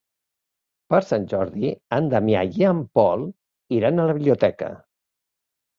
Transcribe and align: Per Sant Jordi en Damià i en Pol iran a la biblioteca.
Per 0.93 1.01
Sant 1.09 1.27
Jordi 1.33 1.73
en 1.99 2.09
Damià 2.15 2.41
i 2.63 2.67
en 2.73 2.83
Pol 3.01 3.29
iran 3.81 3.99
a 4.07 4.11
la 4.13 4.19
biblioteca. 4.21 4.77